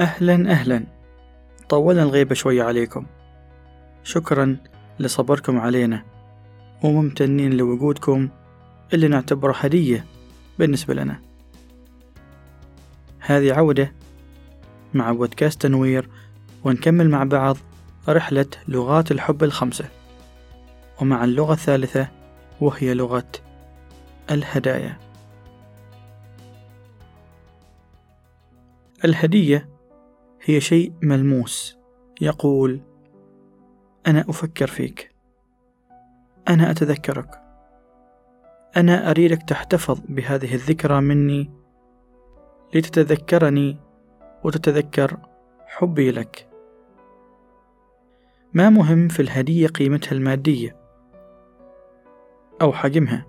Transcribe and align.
أهلا 0.00 0.50
أهلا. 0.50 0.84
طولنا 1.68 2.02
الغيبة 2.02 2.34
شوية 2.34 2.62
عليكم. 2.62 3.06
شكرا 4.02 4.56
لصبركم 4.98 5.58
علينا 5.58 6.04
وممتنين 6.84 7.52
لوجودكم 7.52 8.28
اللي 8.92 9.08
نعتبره 9.08 9.52
هدية 9.52 10.04
بالنسبة 10.58 10.94
لنا. 10.94 11.20
هذه 13.18 13.54
عودة 13.54 13.92
مع 14.94 15.12
بودكاست 15.12 15.62
تنوير 15.62 16.08
ونكمل 16.64 17.10
مع 17.10 17.24
بعض 17.24 17.56
رحلة 18.08 18.46
لغات 18.68 19.10
الحب 19.10 19.44
الخمسة 19.44 19.84
ومع 21.00 21.24
اللغة 21.24 21.52
الثالثة 21.52 22.08
وهي 22.60 22.94
لغة 22.94 23.32
الهدايا. 24.30 24.98
الهدية 29.04 29.77
هي 30.48 30.60
شيء 30.60 30.92
ملموس. 31.02 31.78
يقول 32.20 32.80
أنا 34.06 34.20
أفكر 34.28 34.66
فيك. 34.66 35.14
أنا 36.48 36.70
أتذكرك. 36.70 37.42
أنا 38.76 39.10
أريدك 39.10 39.42
تحتفظ 39.42 40.00
بهذه 40.08 40.54
الذكرى 40.54 41.00
مني 41.00 41.50
لتتذكرني 42.74 43.76
وتتذكر 44.44 45.16
حبي 45.66 46.10
لك. 46.10 46.48
ما 48.52 48.70
مهم 48.70 49.08
في 49.08 49.22
الهدية 49.22 49.66
قيمتها 49.66 50.12
المادية. 50.12 50.76
أو 52.62 52.72
حجمها 52.72 53.26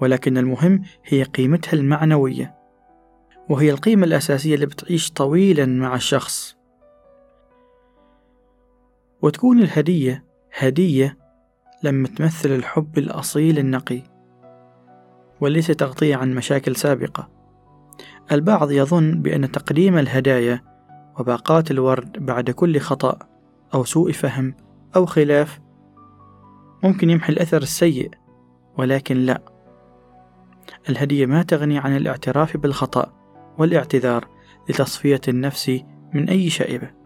ولكن 0.00 0.38
المهم 0.38 0.82
هي 1.04 1.22
قيمتها 1.22 1.72
المعنوية. 1.72 2.54
وهي 3.48 3.70
القيمة 3.70 4.06
الأساسية 4.06 4.54
اللي 4.54 4.66
بتعيش 4.66 5.12
طويلا 5.12 5.66
مع 5.66 5.94
الشخص. 5.94 6.59
وتكون 9.22 9.58
الهدية 9.62 10.24
هدية 10.58 11.18
لما 11.82 12.08
تمثل 12.08 12.50
الحب 12.50 12.98
الأصيل 12.98 13.58
النقي 13.58 14.02
وليس 15.40 15.66
تغطية 15.66 16.16
عن 16.16 16.34
مشاكل 16.34 16.76
سابقة. 16.76 17.28
البعض 18.32 18.70
يظن 18.70 19.22
بأن 19.22 19.52
تقديم 19.52 19.98
الهدايا 19.98 20.62
وباقات 21.18 21.70
الورد 21.70 22.24
بعد 22.26 22.50
كل 22.50 22.78
خطأ 22.78 23.18
أو 23.74 23.84
سوء 23.84 24.12
فهم 24.12 24.54
أو 24.96 25.06
خلاف 25.06 25.60
ممكن 26.82 27.10
يمحي 27.10 27.32
الأثر 27.32 27.62
السيء 27.62 28.10
ولكن 28.78 29.16
لا. 29.16 29.42
الهدية 30.88 31.26
ما 31.26 31.42
تغني 31.42 31.78
عن 31.78 31.96
الاعتراف 31.96 32.56
بالخطأ 32.56 33.12
والإعتذار 33.58 34.28
لتصفية 34.68 35.20
النفس 35.28 35.82
من 36.14 36.28
أي 36.28 36.50
شائبة. 36.50 36.99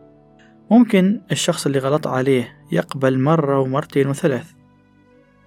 ممكن 0.71 1.21
الشخص 1.33 1.67
اللي 1.67 1.79
غلط 1.79 2.07
عليه 2.07 2.57
يقبل 2.73 3.19
مرة 3.19 3.61
ومرتين 3.61 4.09
وثلاث 4.09 4.53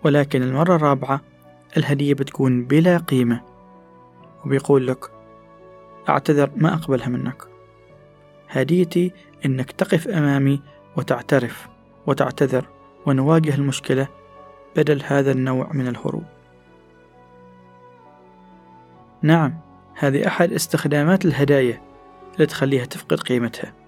ولكن 0.03 0.43
المرة 0.43 0.75
الرابعة 0.75 1.21
الهدية 1.77 2.13
بتكون 2.13 2.65
بلا 2.65 2.97
قيمة. 2.97 3.41
وبيقول 4.45 4.87
لك 4.87 5.11
أعتذر 6.09 6.51
ما 6.55 6.73
أقبلها 6.73 7.07
منك. 7.07 7.43
هديتي 8.49 9.11
إنك 9.45 9.71
تقف 9.71 10.07
أمامي 10.07 10.61
وتعترف 10.97 11.67
وتعتذر 12.07 12.65
ونواجه 13.05 13.55
المشكلة 13.55 14.07
بدل 14.75 15.01
هذا 15.05 15.31
النوع 15.31 15.73
من 15.73 15.87
الهروب. 15.87 16.23
نعم 19.21 19.59
هذه 19.95 20.27
أحد 20.27 20.53
استخدامات 20.53 21.25
الهدايا 21.25 21.81
اللي 22.35 22.45
تخليها 22.45 22.85
تفقد 22.85 23.19
قيمتها. 23.19 23.86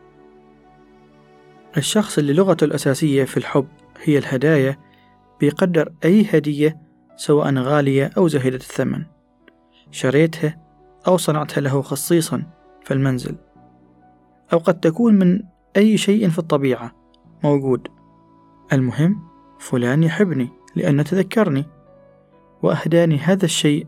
الشخص 1.77 2.17
اللي 2.17 2.33
لغته 2.33 2.65
الأساسية 2.65 3.23
في 3.23 3.37
الحب 3.37 3.67
هي 4.03 4.17
الهدايا 4.17 4.77
بيقدر 5.39 5.93
أي 6.05 6.25
هدية 6.33 6.81
سواء 7.15 7.53
غالية 7.53 8.11
أو 8.17 8.27
زهيدة 8.27 8.55
الثمن. 8.55 9.05
شريتها 9.91 10.57
أو 11.07 11.17
صنعتها 11.17 11.61
له 11.61 11.81
خصيصا 11.81 12.43
في 12.83 12.93
المنزل. 12.93 13.35
أو 14.53 14.57
قد 14.57 14.79
تكون 14.79 15.13
من 15.13 15.41
أي 15.77 15.97
شيء 15.97 16.29
في 16.29 16.39
الطبيعة 16.39 16.91
موجود. 17.43 17.87
المهم 18.73 19.19
فلان 19.59 20.03
يحبني 20.03 20.49
لأنه 20.75 21.03
تذكرني 21.03 21.65
وأهداني 22.63 23.17
هذا 23.17 23.45
الشيء 23.45 23.87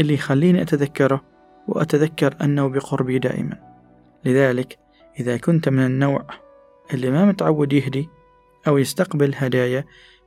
اللي 0.00 0.14
يخليني 0.14 0.62
أتذكره 0.62 1.22
وأتذكر 1.68 2.36
أنه 2.42 2.68
بقربي 2.68 3.18
دائما. 3.18 3.56
لذلك 4.24 4.78
إذا 5.20 5.36
كنت 5.36 5.68
من 5.68 5.86
النوع 5.86 6.26
اللي 6.94 7.10
ما 7.10 7.24
متعود 7.24 7.72
يهدي 7.72 8.08
أو 8.68 8.78
يستقبل 8.78 9.34
هدايا 9.36 9.84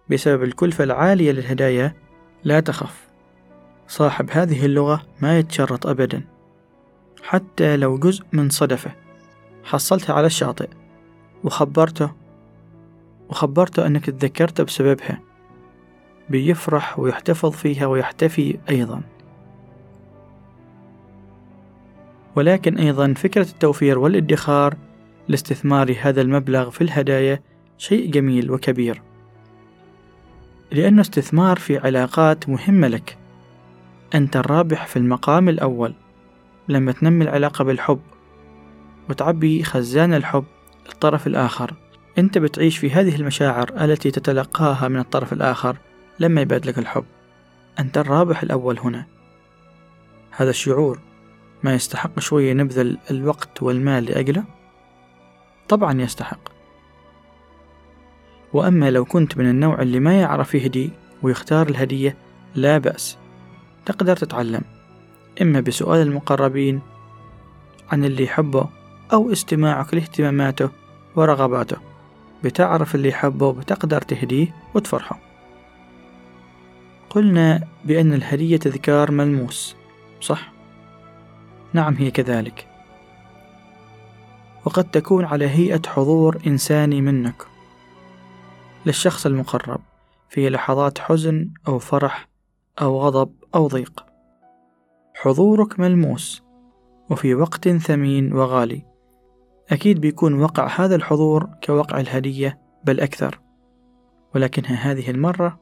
بسبب 0.10 0.44
الكلفة 0.44 0.84
العالية 0.84 1.32
للهدايا 1.32 1.94
لا 2.44 2.60
تخف. 2.60 3.08
صاحب 3.88 4.30
هذه 4.32 4.66
اللغة 4.66 5.02
ما 5.22 5.40
يتشرط 5.40 5.88
أبدا 5.88 6.24
حتى 7.24 7.78
لو 7.78 7.98
جزء 7.98 8.24
من 8.34 8.50
صدفة. 8.50 8.92
حصلتها 9.64 10.14
على 10.14 10.26
الشاطئ 10.26 10.70
وخبرته 11.44 12.12
وخبرته 13.30 13.88
أنك 13.88 14.06
تذكرته 14.06 14.64
بسببها. 14.64 15.20
بيفرح 16.30 17.00
ويحتفظ 17.00 17.52
فيها 17.52 17.86
ويحتفي 17.86 18.58
أيضا. 18.70 19.02
ولكن 22.36 22.78
أيضا 22.78 23.14
فكرة 23.14 23.50
التوفير 23.50 24.00
والادخار 24.00 24.76
لاستثمار 25.28 25.96
هذا 26.02 26.22
المبلغ 26.22 26.70
في 26.70 26.82
الهدايا 26.82 27.42
شيء 27.78 28.12
جميل 28.12 28.52
وكبير. 28.52 29.02
لأنه 30.72 31.02
استثمار 31.02 31.58
في 31.58 31.78
علاقات 31.78 32.50
مهمة 32.50 32.88
لك. 32.88 33.18
أنت 34.16 34.38
الرابح 34.38 34.88
في 34.88 34.98
المقام 34.98 35.50
الأول. 35.50 35.94
لما 36.68 36.92
تنمي 36.92 37.24
العلاقة 37.24 37.64
بالحب. 37.64 38.02
وتعبي 39.10 39.64
خزان 39.64 40.14
الحب 40.14 40.46
للطرف 40.88 41.28
الآخر. 41.28 41.74
أنت 42.18 42.38
بتعيش 42.38 42.78
في 42.78 42.92
هذه 42.92 43.16
المشاعر 43.16 43.84
التي 43.84 44.12
تتلقاها 44.12 44.88
من 44.88 45.00
الطرف 45.00 45.34
الآخر 45.34 45.78
لما 46.20 46.42
يبادلك 46.42 46.80
الحب. 46.80 47.06
أنت 47.80 47.98
الرابح 47.98 48.44
الأول 48.44 48.80
هنا. 48.80 49.06
هذا 50.32 50.50
الشعور. 50.50 51.00
ما 51.64 51.74
يستحق 51.74 52.20
شوية 52.20 52.54
نبذل 52.54 52.98
الوقت 53.12 53.64
والمال 53.64 54.06
لأجله؟ 54.06 54.44
طبعا 55.72 56.02
يستحق. 56.02 56.40
وأما 58.54 58.92
لو 58.92 59.06
كنت 59.06 59.38
من 59.38 59.50
النوع 59.50 59.82
اللي 59.82 60.00
ما 60.00 60.22
يعرف 60.22 60.56
يهدي 60.56 60.92
ويختار 61.22 61.70
الهدية 61.70 62.18
لا 62.56 62.78
بأس. 62.78 63.18
تقدر 63.86 64.18
تتعلم. 64.18 64.62
إما 65.42 65.60
بسؤال 65.60 66.02
المقربين 66.02 66.82
عن 67.92 68.06
اللي 68.06 68.24
يحبه 68.24 68.70
أو 69.14 69.32
استماعك 69.32 69.94
لاهتماماته 69.94 70.70
ورغباته. 71.16 71.78
بتعرف 72.44 72.96
اللي 72.96 73.10
يحبه 73.10 73.46
وبتقدر 73.46 74.02
تهديه 74.02 74.56
وتفرحه. 74.74 75.20
قلنا 77.10 77.68
بأن 77.86 78.14
الهدية 78.14 78.58
تذكار 78.58 79.12
ملموس 79.12 79.76
صح؟ 80.22 80.52
نعم 81.74 81.94
هي 81.94 82.12
كذلك. 82.12 82.71
وقد 84.66 84.92
تكون 84.92 85.26
على 85.26 85.48
هيئة 85.50 85.82
حضور 85.88 86.42
إنساني 86.48 87.02
منك. 87.02 87.44
للشخص 88.86 89.26
المقرب 89.26 89.82
في 90.30 90.50
لحظات 90.50 91.00
حزن 91.00 91.50
أو 91.68 91.80
فرح 91.80 92.30
أو 92.82 93.00
غضب 93.00 93.34
أو 93.56 93.68
ضيق. 93.68 94.06
حضورك 95.16 95.80
ملموس 95.80 96.44
وفي 97.10 97.36
وقت 97.36 97.70
ثمين 97.70 98.34
وغالي. 98.34 98.86
أكيد 99.70 100.02
بيكون 100.02 100.42
وقع 100.42 100.68
هذا 100.68 100.96
الحضور 100.96 101.50
كوقع 101.64 102.00
الهدية 102.00 102.60
بل 102.84 103.00
أكثر. 103.00 103.40
ولكنها 104.36 104.92
هذه 104.92 105.10
المرة 105.10 105.60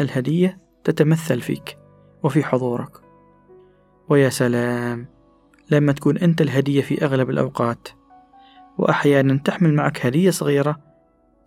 الهدية 0.00 0.58
تتمثل 0.84 1.40
فيك 1.40 1.78
وفي 2.22 2.44
حضورك. 2.44 2.90
ويا 4.08 4.28
سلام 4.28 5.06
لما 5.70 5.92
تكون 5.92 6.18
أنت 6.18 6.40
الهدية 6.40 6.82
في 6.82 7.04
أغلب 7.04 7.30
الأوقات 7.30 7.88
وأحيانا 8.78 9.40
تحمل 9.44 9.74
معك 9.74 10.06
هدية 10.06 10.30
صغيرة 10.30 10.76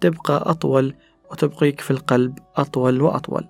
تبقى 0.02 0.50
أطول 0.50 0.96
وتبقيك 1.32 1.82
في 1.82 1.92
القلب 1.92 2.38
أطول 2.56 3.02
وأطول. 3.02 3.48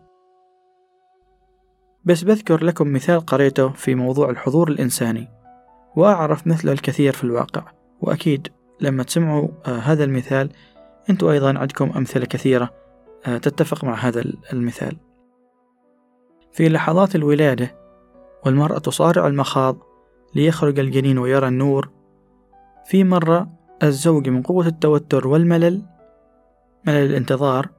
بس 2.05 2.23
بذكر 2.23 2.63
لكم 2.63 2.93
مثال 2.93 3.19
قريته 3.19 3.69
في 3.69 3.95
موضوع 3.95 4.29
الحضور 4.29 4.69
الإنساني 4.69 5.27
وأعرف 5.95 6.47
مثله 6.47 6.71
الكثير 6.71 7.13
في 7.13 7.23
الواقع 7.23 7.63
وأكيد 8.01 8.47
لما 8.81 9.03
تسمعوا 9.03 9.47
آه 9.65 9.77
هذا 9.77 10.03
المثال 10.03 10.49
أنتوا 11.09 11.31
أيضا 11.31 11.59
عندكم 11.59 11.91
أمثلة 11.95 12.25
كثيرة 12.25 12.69
آه 13.25 13.37
تتفق 13.37 13.83
مع 13.83 13.93
هذا 13.93 14.23
المثال. 14.53 14.97
في 16.51 16.69
لحظات 16.69 17.15
الولادة 17.15 17.75
والمرأة 18.45 18.77
تصارع 18.77 19.27
المخاض 19.27 19.77
ليخرج 20.35 20.79
الجنين 20.79 21.17
ويرى 21.17 21.47
النور 21.47 21.89
في 22.85 23.03
مرة 23.03 23.56
الزوج 23.83 24.29
من 24.29 24.41
قوة 24.41 24.67
التوتر 24.67 25.27
والملل 25.27 25.81
ملل 26.87 27.09
الانتظار 27.09 27.69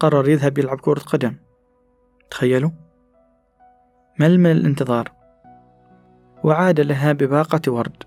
قرر 0.00 0.28
يذهب 0.28 0.58
يلعب 0.58 0.80
كرة 0.80 1.00
قدم. 1.00 1.36
تخيلوا؟ 2.30 2.70
مل 4.20 4.40
من 4.40 4.50
الانتظار؟ 4.50 5.12
وعاد 6.44 6.80
لها 6.80 7.12
بباقة 7.12 7.60
ورد 7.72 8.02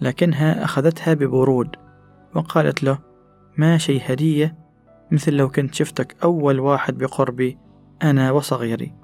لكنها 0.00 0.64
أخذتها 0.64 1.14
ببرود 1.14 1.76
وقالت 2.34 2.82
له 2.82 2.98
ما 3.56 3.78
شي 3.78 4.00
هدية 4.00 4.56
مثل 5.10 5.32
لو 5.32 5.48
كنت 5.48 5.74
شفتك 5.74 6.16
أول 6.22 6.60
واحد 6.60 6.98
بقربي 6.98 7.58
أنا 8.02 8.30
وصغيري. 8.30 8.94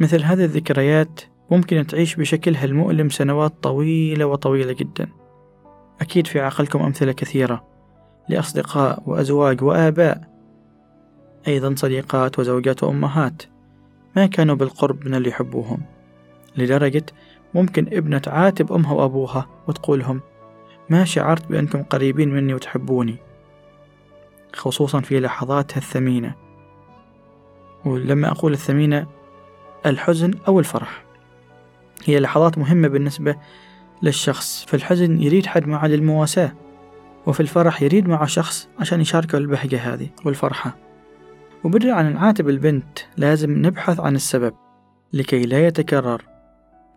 مثل 0.00 0.22
هذه 0.22 0.44
الذكريات 0.44 1.20
ممكن 1.50 1.86
تعيش 1.86 2.16
بشكلها 2.16 2.64
المؤلم 2.64 3.08
سنوات 3.08 3.52
طويلة 3.62 4.24
وطويلة 4.24 4.72
جدا. 4.72 5.19
أكيد 6.00 6.26
في 6.26 6.40
عقلكم 6.40 6.82
أمثلة 6.82 7.12
كثيرة 7.12 7.64
لأصدقاء 8.28 9.02
وأزواج 9.06 9.62
وآباء 9.62 10.30
أيضا 11.48 11.74
صديقات 11.76 12.38
وزوجات 12.38 12.82
وأمهات 12.82 13.42
ما 14.16 14.26
كانوا 14.26 14.54
بالقرب 14.54 15.06
من 15.06 15.14
اللي 15.14 15.28
يحبوهم 15.28 15.82
لدرجة 16.56 17.06
ممكن 17.54 17.86
ابنة 17.92 18.18
تعاتب 18.18 18.72
أمها 18.72 18.92
وأبوها 18.92 19.46
وتقولهم 19.68 20.20
ما 20.90 21.04
شعرت 21.04 21.46
بأنكم 21.46 21.82
قريبين 21.82 22.28
مني 22.28 22.54
وتحبوني؟ 22.54 23.16
خصوصا 24.54 25.00
في 25.00 25.20
لحظاتها 25.20 25.76
الثمينة. 25.76 26.34
ولما 27.84 28.30
أقول 28.30 28.52
الثمينة 28.52 29.06
الحزن 29.86 30.34
أو 30.48 30.58
الفرح. 30.58 31.04
هي 32.04 32.20
لحظات 32.20 32.58
مهمة 32.58 32.88
بالنسبة 32.88 33.36
للشخص. 34.02 34.64
في 34.64 34.74
الحزن 34.74 35.22
يريد 35.22 35.46
حد 35.46 35.66
معه 35.66 35.86
للمواساة 35.86 36.52
وفي 37.26 37.40
الفرح 37.40 37.82
يريد 37.82 38.08
مع 38.08 38.24
شخص 38.24 38.68
عشان 38.78 39.00
يشاركه 39.00 39.38
البهجة 39.38 39.94
هذه 39.94 40.08
والفرحة. 40.24 40.76
وبدل 41.64 41.90
عن 41.90 42.14
نعاتب 42.14 42.48
البنت 42.48 42.98
لازم 43.16 43.66
نبحث 43.66 44.00
عن 44.00 44.16
السبب 44.16 44.54
لكي 45.12 45.42
لا 45.42 45.66
يتكرر. 45.66 46.24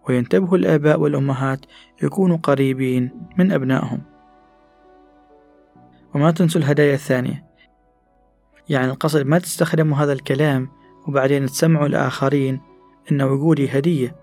وينتبه 0.09 0.55
الآباء 0.55 0.99
والأمهات 0.99 1.65
يكونوا 2.03 2.37
قريبين 2.37 3.11
من 3.37 3.51
أبنائهم. 3.51 4.01
وما 6.15 6.31
تنسوا 6.31 6.61
الهدايا 6.61 6.93
الثانية. 6.93 7.45
يعني 8.69 8.91
القصد 8.91 9.25
ما 9.25 9.39
تستخدموا 9.39 9.97
هذا 9.97 10.13
الكلام 10.13 10.69
وبعدين 11.07 11.45
تسمعوا 11.45 11.87
الآخرين 11.87 12.61
إنه 13.11 13.25
وجودي 13.25 13.79
هدية 13.79 14.15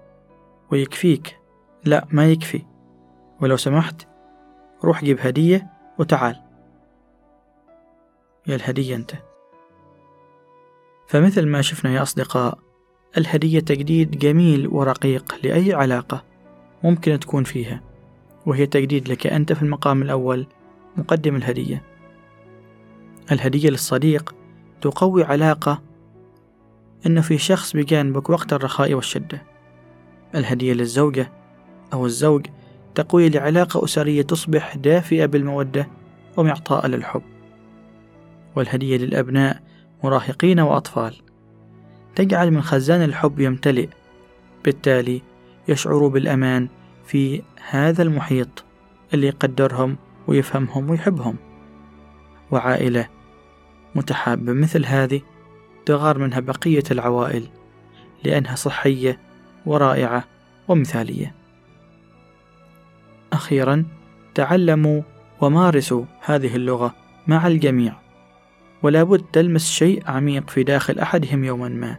ويكفيك 0.73 1.40
لا 1.85 2.07
ما 2.11 2.27
يكفي. 2.27 2.63
ولو 3.41 3.57
سمحت 3.57 4.09
روح 4.85 5.05
جيب 5.05 5.21
هدية 5.21 5.67
وتعال. 5.99 6.41
يا 8.47 8.55
الهدية 8.55 8.97
أنت. 8.97 9.13
فمثل 11.09 11.47
ما 11.47 11.63
شفنا 11.63 11.93
يا 11.93 12.03
أصدقاء 12.03 12.59
الهدية 13.19 13.61
تجديد 13.61 14.11
جميل 14.11 14.69
ورقيق 14.69 15.35
لأي 15.45 15.73
علاقة 15.73 16.25
ممكن 16.85 17.21
تكون 17.21 17.45
فيها 17.45 17.83
وهي 18.47 18.67
تجديد 18.67 19.09
لك 19.09 19.27
أنت 19.27 19.53
في 19.53 19.63
المقام 19.63 20.03
الأول 20.03 20.47
مقدم 20.97 21.37
الهدية. 21.37 21.83
الهدية 23.33 23.71
للصديق 23.71 24.35
تقوي 24.81 25.25
علاقة 25.25 25.83
إنه 27.07 27.21
في 27.21 27.39
شخص 27.39 27.77
بجانبك 27.77 28.31
وقت 28.31 28.53
الرخاء 28.53 28.95
والشدة. 28.95 29.43
الهدية 30.35 30.73
للزوجة 30.73 31.33
أو 31.93 32.07
الزوج 32.07 32.47
تقوي 32.95 33.29
لعلاقة 33.29 33.85
أسرية 33.85 34.23
تصبح 34.23 34.77
دافئة 34.77 35.27
بالمودة 35.27 35.89
ومعطاء 36.37 36.87
للحب. 36.87 37.23
والهدية 38.57 38.97
للأبناء 38.97 39.63
مراهقين 40.05 40.61
وأطفال. 40.61 41.17
تجعل 42.15 42.51
من 42.51 42.63
خزان 42.63 43.03
الحب 43.03 43.41
يمتلئ. 43.41 43.89
بالتالي 44.65 45.23
يشعروا 45.69 46.11
بالأمان 46.11 46.69
في 47.07 47.43
هذا 47.71 48.03
المحيط 48.03 48.65
اللي 49.15 49.27
يقدرهم 49.27 49.97
ويفهمهم 50.27 50.91
ويحبهم. 50.91 51.37
وعائلة 52.51 53.09
متحابة 53.95 54.53
مثل 54.53 54.87
هذه 54.87 55.21
تغار 55.87 56.19
منها 56.19 56.41
بقية 56.41 56.85
العوائل 56.91 57.49
لأنها 58.25 58.55
صحية 58.55 59.19
ورائعة 59.67 60.25
ومثالية. 60.69 61.40
أخيرا 63.33 63.85
تعلموا 64.35 65.03
ومارسوا 65.41 66.05
هذه 66.21 66.57
اللغة 66.57 66.95
مع 67.27 67.47
الجميع. 67.47 67.93
ولا 68.83 69.03
بد 69.03 69.25
تلمس 69.33 69.71
شيء 69.71 70.03
عميق 70.07 70.51
في 70.51 70.63
داخل 70.63 70.99
أحدهم 70.99 71.45
يوما 71.45 71.69
ما. 71.69 71.97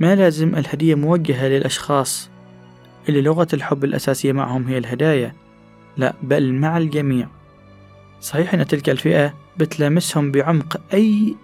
ما 0.00 0.14
لازم 0.14 0.54
الهدية 0.54 0.94
موجهة 0.94 1.48
للأشخاص 1.48 2.30
اللي 3.08 3.22
لغة 3.22 3.48
الحب 3.52 3.84
الأساسية 3.84 4.32
معهم 4.32 4.68
هي 4.68 4.78
الهدايا. 4.78 5.34
لا 5.96 6.14
بل 6.22 6.52
مع 6.52 6.78
الجميع. 6.78 7.28
صحيح 8.20 8.54
أن 8.54 8.66
تلك 8.66 8.90
الفئة 8.90 9.34
بتلامسهم 9.56 10.32
بعمق 10.32 10.80
أي 10.94 11.36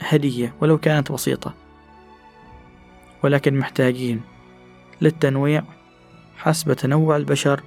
هدية 0.00 0.54
ولو 0.60 0.78
كانت 0.78 1.12
بسيطة. 1.12 1.54
ولكن 3.22 3.58
محتاجين 3.58 4.20
للتنويع 5.00 5.62
حسب 6.36 6.72
تنوع 6.72 7.16
البشر 7.16 7.60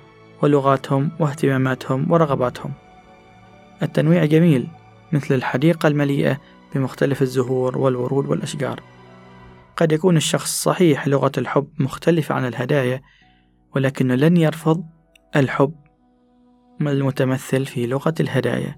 ولغاتهم 0.43 1.11
واهتماماتهم 1.19 2.11
ورغباتهم. 2.11 2.73
التنويع 3.83 4.25
جميل 4.25 4.67
مثل 5.11 5.35
الحديقة 5.35 5.87
المليئة 5.87 6.37
بمختلف 6.75 7.21
الزهور 7.21 7.77
والورود 7.77 8.25
والأشجار. 8.25 8.79
قد 9.77 9.91
يكون 9.91 10.17
الشخص 10.17 10.63
صحيح 10.63 11.07
لغة 11.07 11.31
الحب 11.37 11.67
مختلفة 11.79 12.35
عن 12.35 12.45
الهدايا 12.45 13.01
ولكنه 13.75 14.15
لن 14.15 14.37
يرفض 14.37 14.83
الحب 15.35 15.75
المتمثل 16.81 17.65
في 17.65 17.87
لغة 17.87 18.13
الهدايا. 18.19 18.75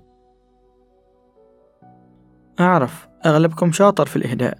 أعرف 2.60 3.08
أغلبكم 3.26 3.72
شاطر 3.72 4.06
في 4.06 4.16
الإهداء 4.16 4.58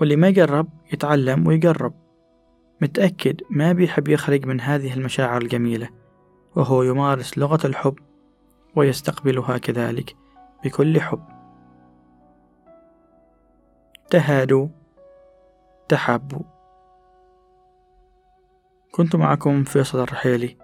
واللي 0.00 0.16
ما 0.16 0.28
يجرب 0.28 0.68
يتعلم 0.92 1.46
ويجرب. 1.46 1.94
متأكد 2.82 3.40
ما 3.50 3.72
بيحب 3.72 4.08
يخرج 4.08 4.46
من 4.46 4.60
هذه 4.60 4.94
المشاعر 4.94 5.42
الجميلة. 5.42 6.03
وهو 6.56 6.82
يمارس 6.82 7.38
لغة 7.38 7.66
الحب 7.66 7.98
ويستقبلها 8.76 9.58
كذلك 9.58 10.16
بكل 10.64 11.00
حب. 11.00 11.24
تهادوا 14.10 14.68
تحابوا. 15.88 16.42
كنت 18.92 19.16
معكم 19.16 19.64
فيصل 19.64 20.00
الرحيلي 20.02 20.56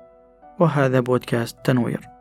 وهذا 0.61 1.01
بودكاست 1.01 1.59
تنوير. 1.65 2.20